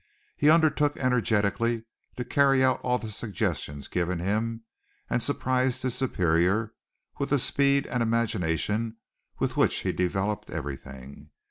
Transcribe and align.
He 0.35 0.49
undertook 0.49 0.97
energetically 0.97 1.83
to 2.17 2.25
carry 2.25 2.63
out 2.63 2.81
all 2.81 2.97
the 2.97 3.11
suggestions 3.11 3.87
given 3.87 4.17
him, 4.17 4.63
and 5.11 5.21
surprised 5.21 5.83
his 5.83 5.93
superior 5.93 6.73
with 7.19 7.29
the 7.29 7.37
speed 7.37 7.85
and 7.85 8.01
imagination 8.01 8.97
with 9.37 9.57
which 9.57 9.81
he 9.81 9.91
developed 9.91 10.49
everything. 10.49 11.29